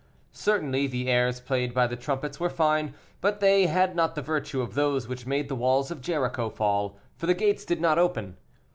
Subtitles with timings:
[0.33, 4.59] Certainly the airs played by the trumpets were fine, but they had not the virtue
[4.59, 8.37] of those which made the walls of Jericho fall, for the gates did not open.